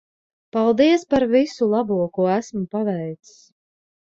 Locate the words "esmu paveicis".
2.39-3.37